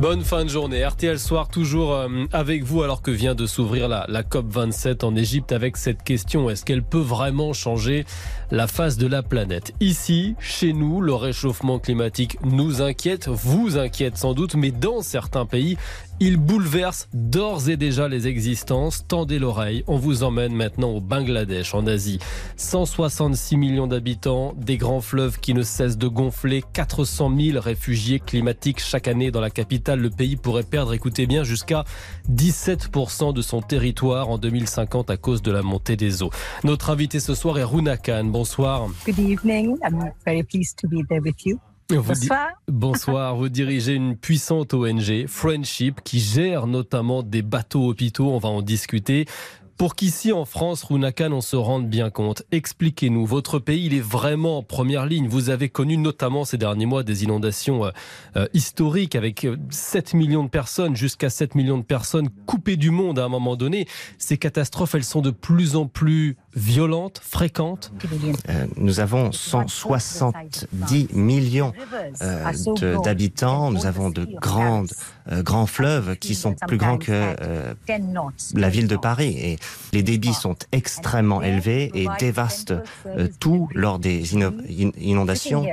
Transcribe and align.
Bonne 0.00 0.22
fin 0.22 0.46
de 0.46 0.48
journée. 0.48 0.82
RTL 0.82 1.18
Soir 1.18 1.48
toujours 1.48 1.92
euh, 1.92 2.08
avec 2.32 2.64
vous 2.64 2.82
alors 2.82 3.02
que 3.02 3.10
vient 3.10 3.34
de 3.34 3.44
s'ouvrir 3.44 3.86
la, 3.86 4.06
la 4.08 4.22
COP27 4.22 5.04
en 5.04 5.14
Égypte 5.14 5.52
avec 5.52 5.76
cette 5.76 6.02
question 6.02 6.48
est-ce 6.48 6.64
qu'elle 6.64 6.82
peut 6.82 6.96
vraiment 6.96 7.52
changer 7.52 8.06
la 8.50 8.66
face 8.66 8.96
de 8.96 9.06
la 9.06 9.22
planète? 9.22 9.74
Ici, 9.78 10.36
chez 10.40 10.72
nous, 10.72 11.02
le 11.02 11.12
réchauffement 11.12 11.78
climatique 11.78 12.38
nous 12.42 12.80
inquiète, 12.80 13.28
vous 13.28 13.76
inquiète 13.76 14.16
sans 14.16 14.32
doute, 14.32 14.54
mais 14.54 14.70
dans 14.70 15.02
certains 15.02 15.44
pays, 15.44 15.76
il 16.18 16.36
bouleverse 16.36 17.08
d'ores 17.14 17.68
et 17.68 17.76
déjà 17.76 18.08
les 18.08 18.26
existences. 18.26 19.06
Tendez 19.06 19.38
l'oreille, 19.38 19.84
on 19.86 19.96
vous 19.96 20.22
emmène 20.22 20.54
maintenant 20.54 20.90
au 20.90 21.00
Bangladesh, 21.00 21.74
en 21.74 21.86
Asie. 21.86 22.18
166 22.56 23.56
millions 23.56 23.86
d'habitants, 23.86 24.54
des 24.56 24.76
grands 24.76 25.00
fleuves 25.00 25.40
qui 25.40 25.54
ne 25.54 25.62
cessent 25.62 25.96
de 25.96 26.08
gonfler, 26.08 26.62
400 26.74 27.32
000 27.38 27.60
réfugiés 27.60 28.18
climatiques 28.18 28.80
chaque 28.80 29.08
année 29.08 29.30
dans 29.30 29.40
la 29.40 29.48
capitale. 29.48 29.89
Le 29.96 30.10
pays 30.10 30.36
pourrait 30.36 30.62
perdre, 30.62 30.92
écoutez 30.94 31.26
bien, 31.26 31.44
jusqu'à 31.44 31.84
17% 32.30 33.32
de 33.32 33.42
son 33.42 33.62
territoire 33.62 34.30
en 34.30 34.38
2050 34.38 35.10
à 35.10 35.16
cause 35.16 35.42
de 35.42 35.50
la 35.50 35.62
montée 35.62 35.96
des 35.96 36.22
eaux. 36.22 36.30
Notre 36.64 36.90
invité 36.90 37.20
ce 37.20 37.34
soir 37.34 37.58
est 37.58 37.64
Runa 37.64 37.96
Khan. 37.96 38.24
Bonsoir. 38.24 38.88
Good 39.06 39.18
evening. 39.18 39.76
I'm 39.82 40.12
very 40.24 40.42
pleased 40.42 40.78
to 40.78 40.88
be 40.88 41.06
there 41.08 41.20
with 41.20 41.44
you. 41.44 41.58
Vous 41.96 42.02
Bonsoir. 42.02 42.48
Bonsoir, 42.68 43.36
vous 43.36 43.48
dirigez 43.48 43.94
une 43.94 44.16
puissante 44.16 44.74
ONG, 44.74 45.26
Friendship, 45.26 46.00
qui 46.04 46.20
gère 46.20 46.66
notamment 46.68 47.22
des 47.22 47.42
bateaux 47.42 47.88
hôpitaux, 47.88 48.30
on 48.30 48.38
va 48.38 48.48
en 48.48 48.62
discuter. 48.62 49.26
Pour 49.80 49.94
qu'ici 49.94 50.30
en 50.30 50.44
France, 50.44 50.82
Runakan, 50.82 51.32
on 51.32 51.40
se 51.40 51.56
rende 51.56 51.88
bien 51.88 52.10
compte, 52.10 52.42
expliquez-nous, 52.52 53.24
votre 53.24 53.58
pays, 53.58 53.86
il 53.86 53.94
est 53.94 54.02
vraiment 54.02 54.58
en 54.58 54.62
première 54.62 55.06
ligne. 55.06 55.26
Vous 55.26 55.48
avez 55.48 55.70
connu 55.70 55.96
notamment 55.96 56.44
ces 56.44 56.58
derniers 56.58 56.84
mois 56.84 57.02
des 57.02 57.24
inondations 57.24 57.86
euh, 57.86 57.90
euh, 58.36 58.46
historiques 58.52 59.14
avec 59.14 59.46
euh, 59.46 59.56
7 59.70 60.12
millions 60.12 60.44
de 60.44 60.50
personnes, 60.50 60.96
jusqu'à 60.96 61.30
7 61.30 61.54
millions 61.54 61.78
de 61.78 61.82
personnes 61.82 62.28
coupées 62.44 62.76
du 62.76 62.90
monde 62.90 63.18
à 63.18 63.24
un 63.24 63.30
moment 63.30 63.56
donné. 63.56 63.88
Ces 64.18 64.36
catastrophes, 64.36 64.94
elles 64.94 65.02
sont 65.02 65.22
de 65.22 65.30
plus 65.30 65.76
en 65.76 65.86
plus 65.86 66.36
violentes, 66.54 67.20
fréquentes. 67.22 67.92
Euh, 68.48 68.66
nous 68.76 69.00
avons 69.00 69.30
170 69.32 71.08
millions 71.12 71.72
euh, 72.22 72.44
d'habitants. 73.02 73.70
Nous 73.70 73.86
avons 73.86 74.10
de 74.10 74.24
grandes, 74.24 74.90
euh, 75.30 75.42
grands 75.42 75.66
fleuves 75.66 76.16
qui 76.16 76.34
sont 76.34 76.54
plus 76.66 76.76
grands 76.76 76.98
que 76.98 77.34
la 78.54 78.68
ville 78.68 78.88
de 78.88 78.96
Paris. 78.96 79.36
Et 79.38 79.58
les 79.92 80.02
débits 80.02 80.34
sont 80.34 80.56
extrêmement 80.72 81.42
élevés 81.42 81.90
et 81.94 82.06
dévastent 82.18 82.74
tout 83.38 83.68
lors 83.74 83.98
des 83.98 84.34
ino- 84.34 84.52
in- 84.68 84.90
inondations. 84.98 85.64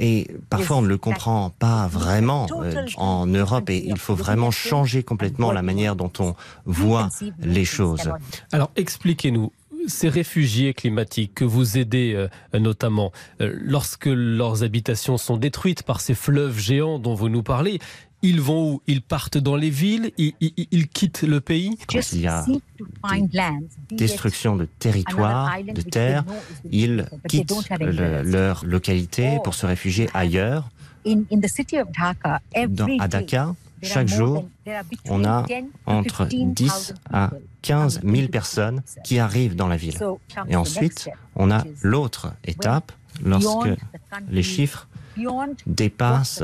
Et 0.00 0.28
parfois, 0.50 0.78
on 0.78 0.82
ne 0.82 0.88
le 0.88 0.98
comprend 0.98 1.50
pas 1.50 1.86
vraiment 1.86 2.46
euh, 2.60 2.84
en 2.96 3.26
Europe 3.26 3.70
et 3.70 3.84
il 3.86 3.96
faut 3.98 4.16
vraiment 4.16 4.50
changer 4.50 5.04
complètement 5.04 5.52
la 5.52 5.62
manière 5.62 5.94
dont 5.94 6.10
on 6.18 6.34
voit 6.64 7.10
les 7.38 7.64
choses. 7.64 8.10
Alors 8.50 8.70
expliquez-nous, 8.74 9.52
ces 9.86 10.08
réfugiés 10.08 10.74
climatiques 10.74 11.34
que 11.34 11.44
vous 11.44 11.78
aidez 11.78 12.12
euh, 12.14 12.58
notamment, 12.58 13.12
euh, 13.40 13.52
lorsque 13.62 14.06
leurs 14.06 14.62
habitations 14.62 15.18
sont 15.18 15.36
détruites 15.36 15.82
par 15.82 16.00
ces 16.00 16.14
fleuves 16.14 16.58
géants 16.58 16.98
dont 16.98 17.14
vous 17.14 17.28
nous 17.28 17.42
parlez, 17.42 17.78
ils 18.22 18.40
vont 18.40 18.72
où? 18.74 18.82
Ils 18.86 19.02
partent 19.02 19.36
dans 19.36 19.56
les 19.56 19.68
villes? 19.68 20.10
Ils, 20.16 20.32
ils- 20.40 20.66
ils 20.70 20.88
quittent 20.88 21.22
le 21.22 21.40
pays? 21.40 21.76
Quand 21.86 21.98
il 22.14 22.22
y 22.22 22.26
a 22.26 22.44
destruction 23.98 24.56
de 24.56 24.64
territoire, 24.78 25.50
de 25.74 25.82
terre, 25.90 26.24
ils 26.70 27.04
quittent 27.28 27.50
le- 27.80 28.22
leur 28.22 28.64
localité 28.64 29.38
pour 29.44 29.54
se 29.54 29.66
réfugier 29.66 30.08
ailleurs. 30.14 30.70
Dans, 32.68 32.86
à 32.98 33.08
Dakar, 33.08 33.54
chaque 33.84 34.08
jour, 34.08 34.48
on 35.08 35.24
a 35.24 35.46
entre 35.86 36.26
10 36.26 36.94
à 37.12 37.30
15 37.62 38.00
000 38.04 38.28
personnes 38.28 38.82
qui 39.04 39.18
arrivent 39.18 39.56
dans 39.56 39.68
la 39.68 39.76
ville. 39.76 39.98
Et 40.48 40.56
ensuite, 40.56 41.08
on 41.36 41.50
a 41.50 41.64
l'autre 41.82 42.32
étape 42.44 42.92
lorsque 43.24 43.68
les 44.30 44.42
chiffres 44.42 44.88
dépassent 45.66 46.42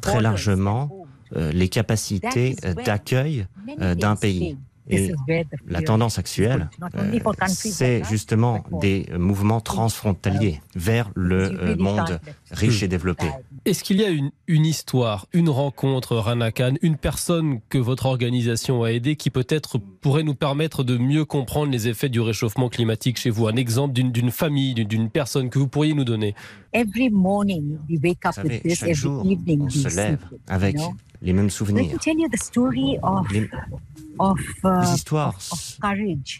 très 0.00 0.20
largement 0.20 1.06
euh, 1.36 1.50
les 1.52 1.68
capacités 1.68 2.54
d'accueil 2.84 3.46
euh, 3.80 3.94
d'un 3.94 4.14
pays. 4.14 4.56
Et 4.90 5.12
la 5.66 5.80
tendance 5.80 6.18
actuelle, 6.18 6.68
euh, 6.94 7.20
c'est 7.48 8.02
justement 8.04 8.64
des 8.82 9.06
mouvements 9.18 9.60
transfrontaliers 9.62 10.60
vers 10.74 11.10
le 11.14 11.42
euh, 11.58 11.76
monde 11.76 12.20
riche 12.50 12.82
et 12.82 12.88
développé. 12.88 13.24
Est-ce 13.64 13.82
qu'il 13.82 13.98
y 14.00 14.04
a 14.04 14.10
une, 14.10 14.30
une 14.46 14.66
histoire, 14.66 15.26
une 15.32 15.48
rencontre, 15.48 16.16
Ranakan, 16.16 16.74
une 16.82 16.96
personne 16.96 17.60
que 17.70 17.78
votre 17.78 18.04
organisation 18.04 18.82
a 18.82 18.88
aidée 18.88 19.16
qui 19.16 19.30
peut-être 19.30 19.78
pourrait 19.78 20.22
nous 20.22 20.34
permettre 20.34 20.84
de 20.84 20.98
mieux 20.98 21.24
comprendre 21.24 21.72
les 21.72 21.88
effets 21.88 22.10
du 22.10 22.20
réchauffement 22.20 22.68
climatique 22.68 23.18
chez 23.18 23.30
vous? 23.30 23.46
Un 23.48 23.56
exemple 23.56 23.94
d'une 23.94 24.30
famille, 24.30 24.74
d'une- 24.74 25.08
personne 25.08 25.48
que 25.48 25.58
vous 25.58 25.68
pourriez 25.68 25.94
nous 25.94 26.04
donner 26.04 26.34
Every 26.72 27.08
morning 27.08 27.78
we 27.88 27.98
wake 28.02 28.24
up 28.26 28.34
Vous 28.36 28.42
with 28.42 28.52
savez, 28.52 28.60
this. 28.68 28.78
chaque 28.80 28.88
Every 28.90 29.00
jour, 29.00 29.24
evening 29.30 29.60
on 29.62 29.64
we 29.66 29.72
se 29.82 29.96
lève 29.96 30.18
avec 30.48 30.74
you 30.76 30.80
know? 30.80 30.94
Les 31.24 31.32
mêmes 31.32 31.50
souvenirs. 31.50 31.96
Les, 33.30 33.40
uh, 34.20 34.80
les 34.82 34.94
histoires 34.94 35.34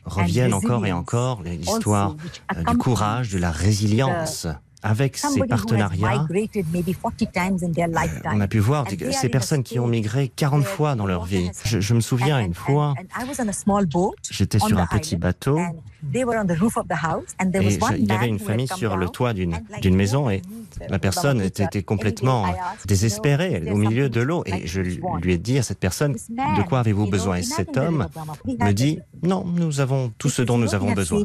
reviennent 0.04 0.54
encore 0.54 0.86
et 0.86 0.92
encore, 0.92 1.42
l'histoire 1.42 2.14
euh, 2.56 2.62
du 2.62 2.76
courage, 2.76 3.32
de 3.32 3.38
la 3.38 3.50
résilience. 3.50 4.46
Avec 4.86 5.16
ces 5.16 5.40
partenariats, 5.48 6.18
migrated 6.28 6.66
maybe 6.70 6.94
40 6.94 7.32
times 7.32 7.64
in 7.64 7.72
their 7.72 7.88
euh, 7.88 8.30
on 8.34 8.40
a 8.42 8.46
pu 8.46 8.58
voir 8.58 8.84
ces 9.12 9.30
personnes 9.30 9.62
qui 9.62 9.78
ont 9.78 9.86
migré 9.86 10.28
40 10.28 10.60
where 10.60 10.68
fois 10.76 10.94
dans 10.94 11.06
leur 11.06 11.24
vie. 11.24 11.50
Je, 11.64 11.80
je 11.80 11.94
me 11.94 12.00
souviens 12.00 12.38
une 12.38 12.52
fois, 12.52 12.92
and 12.98 13.04
I 13.18 13.24
was 13.26 13.42
on 13.42 13.48
a 13.48 13.52
small 13.52 13.86
boat 13.86 14.14
j'étais 14.30 14.58
sur 14.58 14.78
un 14.78 14.86
petit 14.86 15.16
bateau 15.16 15.58
and 15.58 15.76
they 16.12 16.22
were 16.24 16.36
on 16.38 16.44
the 16.46 16.58
roof 16.60 16.76
of 16.76 16.86
the 16.86 17.02
house, 17.02 17.24
and 17.42 17.50
there 17.50 17.64
et 17.64 17.70
je- 17.70 17.96
il 17.96 18.04
y 18.06 18.12
avait 18.12 18.28
une 18.28 18.38
famille 18.38 18.68
sur 18.76 18.98
le 18.98 19.08
toit 19.08 19.32
d'une 19.32 19.96
maison 19.96 20.28
et 20.28 20.42
la 20.90 20.98
personne 20.98 21.40
était, 21.40 21.82
complètement 21.82 22.44
désespérée. 22.86 23.62
Au 23.70 23.76
milieu 23.76 24.10
de 24.10 24.20
l'eau 24.20 24.42
et 24.44 24.66
je 24.66 24.82
lui 24.82 25.32
ai 25.32 25.38
dit 25.38 25.56
à 25.58 25.62
cette 25.62 25.78
personne 25.80 26.12
de 26.12 26.62
quoi 26.68 26.80
avez-vous 26.80 27.06
besoin? 27.06 27.36
Et 27.36 27.42
cet 27.42 27.78
homme 27.78 28.06
me 28.46 28.72
dit 28.72 28.98
non 29.22 29.44
nous 29.46 29.80
avons 29.80 30.12
tout 30.18 30.28
ce 30.28 30.42
dont 30.42 30.58
nous 30.58 30.74
avons 30.74 30.92
besoin 30.92 31.24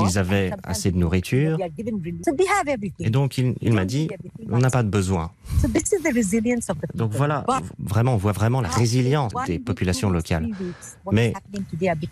Ils 0.00 0.18
avaient 0.18 0.52
assez 0.62 0.90
de 0.90 0.96
nourriture. 0.96 1.58
et 2.98 3.10
donc 3.10 3.38
il, 3.38 3.54
il 3.60 3.72
m'a 3.72 3.84
dit 3.84 4.08
on 4.50 4.58
n'a 4.58 4.70
pas 4.70 4.82
de 4.82 4.88
besoin. 4.88 5.30
Donc 6.94 7.12
voilà 7.12 7.44
vraiment 7.78 8.14
on 8.14 8.16
voit 8.16 8.32
vraiment 8.32 8.60
la 8.60 8.68
résilience 8.68 9.32
des 9.46 9.58
populations 9.58 10.10
locales. 10.10 10.48
Mais 11.10 11.32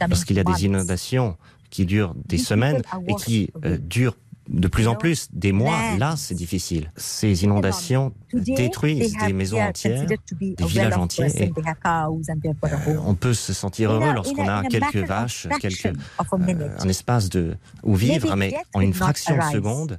lorsqu'il 0.08 0.36
y 0.36 0.40
a 0.40 0.44
des 0.44 0.64
inondations 0.64 1.36
qui 1.70 1.86
durent 1.86 2.14
des 2.26 2.38
semaines 2.38 2.82
et 3.06 3.14
qui 3.14 3.50
euh, 3.64 3.78
durent 3.78 4.16
de 4.50 4.68
plus 4.68 4.88
en 4.88 4.96
plus 4.96 5.28
des 5.32 5.52
mois, 5.52 5.96
là 5.98 6.14
c'est 6.16 6.34
difficile. 6.34 6.90
Ces 6.96 7.44
inondations 7.44 8.12
détruisent 8.32 9.16
des 9.24 9.32
maisons 9.32 9.60
entières, 9.60 10.06
des 10.06 10.54
villages 10.58 10.96
entiers. 10.96 11.42
Et, 11.42 11.52
euh, 11.52 12.96
on 13.04 13.14
peut 13.14 13.34
se 13.34 13.52
sentir 13.52 13.92
heureux 13.92 14.12
lorsqu'on 14.12 14.48
a 14.48 14.64
quelques 14.64 14.96
vaches, 14.96 15.46
quelques, 15.60 15.86
euh, 15.86 16.76
un 16.78 16.88
espace 16.88 17.28
de, 17.28 17.56
où 17.84 17.94
vivre, 17.94 18.34
mais 18.36 18.54
en 18.74 18.80
une 18.80 18.94
fraction 18.94 19.36
de 19.36 19.42
seconde, 19.52 19.98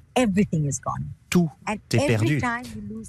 tout 1.31 1.49
est 1.95 2.05
perdu. 2.07 2.39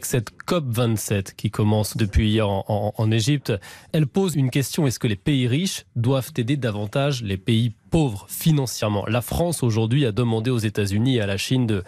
Cette 0.01 0.31
COP27 0.47 1.35
qui 1.37 1.51
commence 1.51 1.97
depuis 1.99 2.31
hier 2.31 2.49
en, 2.49 2.65
en- 2.69 2.95
en 2.97 3.11
Égypte, 3.11 3.53
elle 3.93 4.07
pose 4.07 4.37
une 4.37 4.49
question. 4.49 4.87
Est-ce 4.87 4.99
que 4.99 5.07
les 5.09 5.17
pays 5.17 5.47
riches 5.47 5.85
doivent 5.97 6.31
aider 6.37 6.57
davantage 6.57 7.23
les 7.23 7.37
pays 7.37 7.73
pauvres 7.91 8.25
financièrement? 8.31 9.05
La 9.07 9.21
France 9.21 9.63
aujourd'hui 9.63 10.07
a 10.07 10.13
demandé 10.13 10.51
aux 10.51 10.59
États-Unis 10.59 11.17
et 11.17 11.21
à 11.21 11.27
la 11.27 11.37
Chine 11.37 11.67
de, 11.67 11.83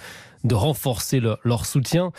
de 0.45 0.55
renforcer 0.55 1.21
le- 1.21 1.37
leur 1.45 1.65
soutien. 1.65 2.13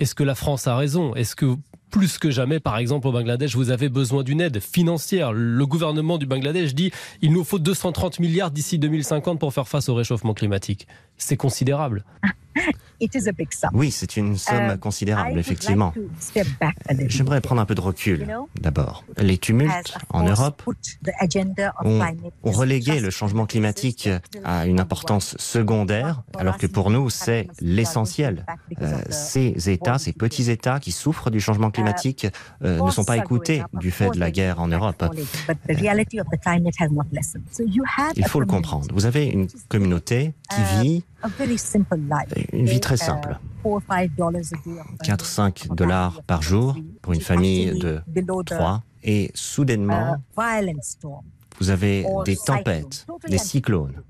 Est-ce 0.00 0.14
que 0.14 0.24
la 0.24 0.34
France 0.34 0.66
a 0.66 0.76
raison? 0.76 1.14
Est-ce 1.14 1.36
que 1.36 1.54
plus 1.90 2.18
que 2.18 2.30
jamais, 2.30 2.60
par 2.60 2.78
exemple, 2.78 3.06
au 3.08 3.12
Bangladesh, 3.12 3.54
vous 3.56 3.70
avez 3.70 3.88
besoin 3.88 4.22
d'une 4.22 4.40
aide 4.40 4.60
financière? 4.60 5.32
Le 5.32 5.66
gouvernement 5.66 6.18
du 6.18 6.26
Bangladesh 6.26 6.74
dit 6.74 6.90
il 7.22 7.32
nous 7.32 7.44
faut 7.44 7.58
230 7.58 8.18
milliards 8.20 8.50
d'ici 8.50 8.78
2050 8.78 9.38
pour 9.38 9.52
faire 9.52 9.68
face 9.68 9.88
au 9.88 9.94
réchauffement 9.94 10.32
climatique. 10.34 10.86
C'est 11.16 11.36
considérable. 11.36 12.04
Oui, 13.72 13.90
c'est 13.90 14.16
une 14.16 14.36
somme 14.36 14.70
um, 14.70 14.78
considérable, 14.78 15.38
effectivement. 15.38 15.92
J'aimerais 17.06 17.40
prendre 17.40 17.60
un 17.60 17.66
peu 17.66 17.74
de 17.74 17.80
recul, 17.80 18.26
d'abord. 18.60 19.04
Les 19.18 19.38
tumultes 19.38 19.96
en 20.10 20.24
Europe 20.24 20.62
ont, 21.84 22.02
relégué 22.44 23.00
le 23.00 23.10
changement 23.10 23.46
climatique 23.46 24.08
à 24.44 24.66
une 24.66 24.80
importance 24.80 25.36
secondaire, 25.38 26.22
alors 26.36 26.58
que 26.58 26.66
pour 26.66 26.90
nous, 26.90 27.10
c'est 27.10 27.48
l'essentiel. 27.60 28.44
Euh, 28.80 29.00
ces 29.08 29.70
États, 29.70 29.98
ces 29.98 30.12
petits 30.12 30.50
États 30.50 30.80
qui 30.80 30.92
souffrent 30.92 31.30
du 31.30 31.40
changement 31.40 31.70
climatique 31.70 32.26
euh, 32.62 32.84
ne 32.84 32.90
sont 32.90 33.04
pas 33.04 33.16
écoutés 33.16 33.62
du 33.74 33.90
fait 33.90 34.10
de 34.10 34.18
la 34.18 34.30
guerre 34.30 34.60
en 34.60 34.68
Europe. 34.68 35.04
Il 38.16 38.26
faut 38.26 38.40
le 38.40 38.46
comprendre. 38.46 38.88
Vous 38.92 39.06
avez 39.06 39.26
une 39.26 39.48
communauté 39.68 40.34
qui 40.50 40.62
vit 40.82 41.04
une 42.52 42.66
vie 42.66 42.80
très 42.80 42.96
simple. 42.96 43.38
4-5 43.64 45.74
dollars 45.74 46.22
par 46.22 46.42
jour 46.42 46.76
pour 47.02 47.12
une 47.12 47.20
famille 47.20 47.78
de 47.78 48.00
3. 48.46 48.82
Et 49.02 49.30
soudainement, 49.34 50.16
vous 51.58 51.70
avez 51.70 52.06
des 52.24 52.36
tempêtes, 52.36 53.06
des 53.28 53.38
cyclones. 53.38 54.02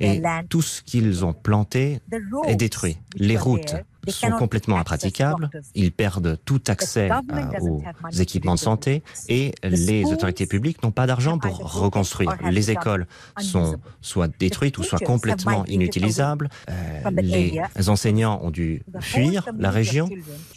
Et 0.00 0.22
tout 0.48 0.62
ce 0.62 0.82
qu'ils 0.82 1.24
ont 1.24 1.32
planté 1.32 2.00
est 2.46 2.56
détruit. 2.56 2.98
Les 3.16 3.36
routes 3.36 3.76
sont 4.08 4.30
complètement 4.32 4.78
impraticables. 4.78 5.50
Ils 5.74 5.92
perdent 5.92 6.38
tout 6.44 6.60
accès 6.68 7.08
aux 7.60 7.82
équipements 8.18 8.54
de 8.54 8.60
santé 8.60 9.02
et 9.28 9.52
les 9.62 10.04
autorités 10.06 10.46
publiques 10.46 10.82
n'ont 10.82 10.90
pas 10.90 11.06
d'argent 11.06 11.38
pour 11.38 11.72
reconstruire. 11.72 12.36
Les 12.50 12.70
écoles 12.70 13.06
sont 13.40 13.78
soit 14.00 14.28
détruites 14.38 14.78
ou 14.78 14.82
soit 14.82 14.98
complètement 14.98 15.64
inutilisables. 15.66 16.48
Euh, 16.68 17.10
les 17.12 17.60
enseignants 17.88 18.40
ont 18.42 18.50
dû 18.50 18.82
fuir 19.00 19.48
la 19.58 19.70
région. 19.70 20.08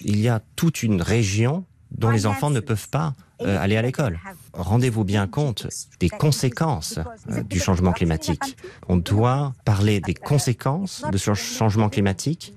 Il 0.01 0.19
y 0.19 0.27
a 0.27 0.41
toute 0.55 0.83
une 0.83 1.01
région 1.01 1.65
dont 1.91 2.09
les 2.09 2.25
enfants 2.25 2.49
ne 2.49 2.59
peuvent 2.59 2.89
pas 2.89 3.13
euh, 3.41 3.57
aller 3.57 3.77
à 3.77 3.81
l'école. 3.81 4.19
Rendez-vous 4.53 5.05
bien 5.05 5.25
compte 5.25 5.67
des 5.99 6.09
conséquences 6.09 6.99
euh, 7.29 7.41
du 7.43 7.59
changement 7.59 7.93
climatique. 7.93 8.57
On 8.89 8.97
doit 8.97 9.53
parler 9.63 10.01
des 10.01 10.13
conséquences 10.13 11.05
de 11.09 11.17
ce 11.17 11.33
changement 11.33 11.87
climatique 11.87 12.53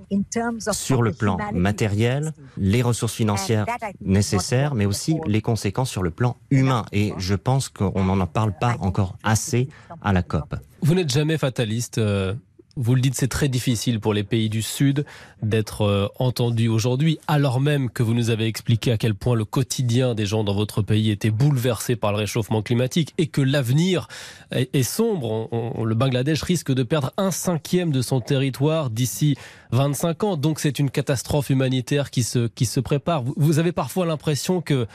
sur 0.73 1.03
le 1.03 1.13
plan 1.13 1.39
matériel, 1.53 2.33
les 2.57 2.83
ressources 2.83 3.15
financières 3.15 3.67
nécessaires, 4.01 4.75
mais 4.75 4.87
aussi 4.87 5.17
les 5.27 5.41
conséquences 5.41 5.91
sur 5.91 6.03
le 6.03 6.11
plan 6.11 6.37
humain. 6.51 6.85
Et 6.91 7.13
je 7.17 7.35
pense 7.35 7.69
qu'on 7.69 8.05
n'en 8.05 8.27
parle 8.27 8.53
pas 8.59 8.77
encore 8.81 9.17
assez 9.23 9.69
à 10.03 10.13
la 10.13 10.23
COP. 10.23 10.57
Vous 10.83 10.95
n'êtes 10.95 11.11
jamais 11.11 11.39
fataliste, 11.39 11.99
euh, 11.99 12.35
vous 12.77 12.95
le 12.95 13.01
dites, 13.01 13.15
c'est 13.15 13.29
très 13.29 13.49
difficile 13.49 14.01
pour 14.01 14.15
les 14.15 14.25
pays 14.25 14.49
du 14.49 14.63
Sud 14.63 15.05
d'être 15.43 15.83
euh, 15.83 16.09
entendus 16.19 16.69
aujourd'hui, 16.69 17.19
alors 17.27 17.61
même 17.61 17.91
que 17.91 18.03
vous 18.03 18.15
nous 18.15 18.31
avez 18.31 18.47
expliqué 18.47 18.93
à 18.93 18.97
quel 18.97 19.15
point 19.15 19.35
le 19.35 19.45
quotidien 19.45 20.15
des 20.15 20.25
gens 20.25 20.43
dans 20.43 20.55
votre 20.55 20.81
pays 20.81 21.11
était 21.11 21.31
bouleversé 21.31 21.97
par 21.97 22.13
le 22.13 22.19
réchauffement 22.19 22.63
climatique 22.63 23.13
et 23.19 23.27
que 23.27 23.41
l'avenir 23.41 24.09
est, 24.51 24.83
sombre. 24.83 25.49
le 25.85 25.95
Bangladesh 25.95 26.43
risque 26.43 26.73
de 26.73 26.83
perdre 26.83 27.13
un 27.17 27.31
cinquième 27.31 27.93
de 27.93 28.03
son 28.03 28.21
territoire 28.21 28.91
d'ici 28.91 29.37
25 29.73 30.25
ans. 30.25 30.37
Donc 30.37 30.61
c'est 30.61 30.79
une 30.79 30.91
catastrophe 30.91 31.51
humanitaire 31.51 32.11
qui 32.11 32.23
se, 32.23 32.47
qui 32.49 32.67
se 32.67 32.81
prépare. 32.81 33.23
Vous 33.37 33.59
avez 33.59 33.73
parfois 33.73 34.07
l'impression 34.07 34.61
que, 34.61 34.87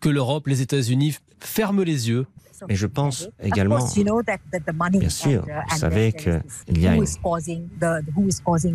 que 0.00 0.08
l'Europe, 0.08 0.46
les 0.46 0.62
États-Unis 0.62 1.16
ferment 1.40 1.82
les 1.82 2.08
yeux 2.08 2.26
mais 2.68 2.74
je 2.74 2.86
pense 2.86 3.28
également, 3.42 3.78
bien 4.90 5.08
sûr, 5.08 5.44
vous 5.70 5.76
savez 5.78 6.12
qu'il 6.12 6.42
y 6.78 6.86
a 6.86 6.94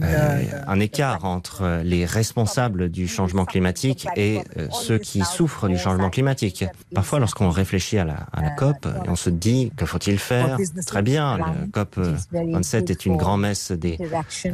euh, 0.03 0.61
un 0.67 0.79
écart 0.79 1.25
entre 1.25 1.81
les 1.83 2.05
responsables 2.05 2.89
du 2.89 3.07
changement 3.07 3.45
climatique 3.45 4.07
et 4.15 4.41
euh, 4.57 4.67
ceux 4.71 4.97
qui 4.97 5.23
souffrent 5.23 5.67
du 5.67 5.77
changement 5.77 6.09
climatique. 6.09 6.65
Parfois, 6.93 7.19
lorsqu'on 7.19 7.49
réfléchit 7.49 7.97
à 7.97 8.05
la, 8.05 8.27
à 8.31 8.41
la 8.41 8.51
COP, 8.51 8.87
on 9.07 9.15
se 9.15 9.29
dit, 9.29 9.71
que 9.75 9.85
faut-il 9.85 10.19
faire? 10.19 10.57
Très 10.85 11.01
bien, 11.01 11.37
le 11.37 11.67
COP 11.71 11.99
27 12.31 12.89
est 12.89 13.05
une 13.05 13.17
grand-messe 13.17 13.71
des, 13.71 13.97
euh, 14.45 14.49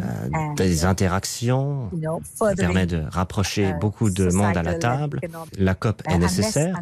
des 0.56 0.86
interactions, 0.86 1.90
ça 2.36 2.54
permet 2.56 2.86
de 2.86 3.04
rapprocher 3.10 3.74
beaucoup 3.80 4.10
de 4.10 4.32
monde 4.32 4.56
à 4.56 4.64
la 4.64 4.76
table. 4.76 5.20
La 5.58 5.76
COP 5.76 6.02
est 6.10 6.18
nécessaire, 6.18 6.80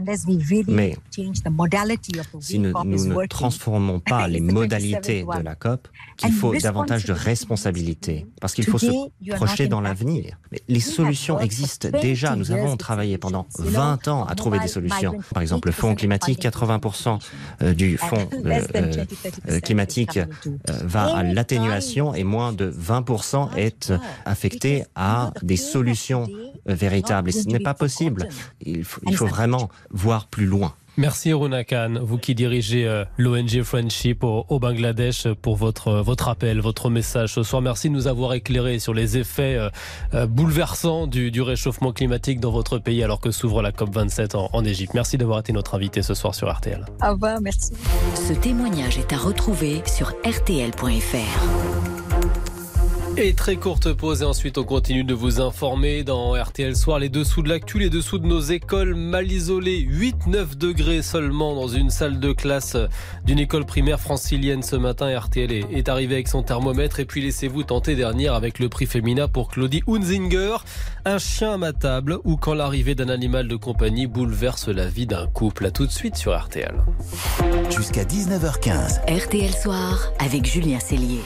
mais 0.67 0.97
si 2.39 2.59
nous, 2.59 2.71
ne 2.71 3.27
transformons 3.27 3.99
pas 3.99 4.27
les 4.27 4.41
modalités 4.41 5.23
de 5.23 5.43
la 5.43 5.55
COP, 5.55 5.87
qu'il 6.17 6.31
faut 6.31 6.55
davantage 6.55 7.05
de 7.05 7.13
responsabilité, 7.13 8.27
parce 8.41 8.53
qu'il 8.53 8.65
faut 8.65 8.77
se 8.77 8.91
projeter 9.35 9.67
dans 9.67 9.81
l'avenir. 9.81 10.37
Les 10.67 10.79
solutions 10.79 11.39
existent 11.39 11.89
déjà. 11.89 12.35
Nous 12.35 12.51
avons 12.51 12.77
travaillé 12.77 13.17
pendant 13.17 13.47
20 13.59 14.07
ans 14.07 14.25
à 14.25 14.35
trouver 14.35 14.59
des 14.59 14.67
solutions. 14.67 15.19
Par 15.33 15.41
exemple, 15.41 15.67
le 15.67 15.71
fonds 15.73 15.95
climatique, 15.95 16.41
80% 16.41 17.19
euh, 17.61 17.73
du 17.73 17.97
fonds 17.97 18.29
euh, 18.45 18.61
euh, 19.49 19.59
climatique 19.59 20.19
va 20.65 21.15
à 21.17 21.23
l'atténuation 21.23 22.13
et 22.13 22.23
moins 22.23 22.53
de 22.53 22.71
20% 22.71 23.55
est 23.55 23.93
affecté 24.25 24.83
à 24.95 25.31
des 25.41 25.57
solutions 25.57 26.27
véritables. 26.65 27.29
Et 27.29 27.31
ce 27.31 27.47
n'est 27.47 27.59
pas 27.59 27.73
possible. 27.73 28.27
Il 28.61 28.83
faut, 28.83 29.01
il 29.07 29.15
faut 29.15 29.27
vraiment 29.27 29.69
voir 29.89 30.27
plus 30.27 30.45
loin. 30.45 30.73
Merci 30.97 31.33
Runa 31.33 31.65
Khan, 31.65 31.95
vous 32.01 32.17
qui 32.17 32.35
dirigez 32.35 32.87
euh, 32.87 33.03
l'ONG 33.17 33.63
Friendship 33.63 34.23
au, 34.23 34.59
Bangladesh 34.59 35.27
pour 35.41 35.57
votre, 35.57 35.91
votre 36.01 36.29
appel, 36.29 36.61
votre 36.61 36.89
message 36.89 37.33
ce 37.33 37.43
soir. 37.43 37.61
Merci 37.61 37.89
de 37.89 37.95
nous 37.95 38.07
avoir 38.07 38.33
éclairé 38.33 38.79
sur 38.79 38.93
les 38.93 39.17
effets 39.17 39.55
euh, 39.55 39.69
euh, 40.13 40.25
bouleversants 40.25 41.07
du, 41.07 41.41
réchauffement 41.41 41.91
climatique 41.91 42.39
dans 42.39 42.51
votre 42.51 42.79
pays 42.79 43.03
alors 43.03 43.19
que 43.19 43.31
s'ouvre 43.31 43.61
la 43.61 43.71
COP27 43.71 44.37
en, 44.37 44.49
en 44.53 44.63
Égypte. 44.63 44.93
Merci 44.93 45.17
d'avoir 45.17 45.39
été 45.39 45.51
notre 45.51 45.75
invité 45.75 46.01
ce 46.01 46.13
soir 46.13 46.33
sur 46.33 46.51
RTL. 46.51 46.85
Au 47.03 47.11
revoir, 47.11 47.41
merci. 47.41 47.73
Ce 48.15 48.33
témoignage 48.33 48.97
est 48.97 49.11
à 49.11 49.17
retrouver 49.17 49.83
sur 49.85 50.09
rtl.fr. 50.25 51.84
Et 53.17 53.33
très 53.33 53.55
courte 53.55 53.93
pause 53.93 54.23
et 54.23 54.25
ensuite 54.25 54.57
on 54.57 54.65
continue 54.65 55.05
de 55.05 55.13
vous 55.13 55.39
informer 55.39 56.03
dans 56.03 56.33
RTL 56.33 56.75
Soir 56.75 56.99
les 56.99 57.07
dessous 57.07 57.41
de 57.43 57.47
l'actu, 57.47 57.79
les 57.79 57.89
dessous 57.89 58.19
de 58.19 58.27
nos 58.27 58.41
écoles 58.41 58.93
mal 58.93 59.31
isolées. 59.31 59.87
8-9 59.89 60.57
degrés 60.57 61.01
seulement 61.01 61.55
dans 61.55 61.69
une 61.69 61.89
salle 61.89 62.19
de 62.19 62.33
classe 62.33 62.75
d'une 63.23 63.39
école 63.39 63.65
primaire 63.65 64.01
francilienne 64.01 64.63
ce 64.63 64.75
matin. 64.75 65.17
RTL 65.17 65.49
est 65.49 65.87
arrivé 65.87 66.15
avec 66.15 66.27
son 66.27 66.43
thermomètre 66.43 66.99
et 66.99 67.05
puis 67.05 67.21
laissez-vous 67.21 67.63
tenter 67.63 67.95
dernière 67.95 68.33
avec 68.33 68.59
le 68.59 68.67
prix 68.67 68.85
Femina 68.85 69.29
pour 69.29 69.49
Claudie 69.49 69.81
Hunzinger. 69.87 70.57
Un 71.05 71.17
chien 71.17 71.53
à 71.53 71.57
ma 71.57 71.71
table 71.71 72.19
ou 72.25 72.35
quand 72.35 72.53
l'arrivée 72.53 72.95
d'un 72.95 73.09
animal 73.09 73.47
de 73.47 73.55
compagnie 73.55 74.07
bouleverse 74.07 74.67
la 74.67 74.87
vie 74.87 75.07
d'un 75.07 75.27
couple. 75.27 75.67
À 75.67 75.71
tout 75.71 75.85
de 75.85 75.91
suite 75.91 76.17
sur 76.17 76.37
RTL. 76.37 76.75
Jusqu'à 77.69 78.03
19h15. 78.03 79.05
RTL 79.07 79.53
Soir 79.53 80.11
avec 80.19 80.45
Julien 80.45 80.81
Cellier. 80.81 81.21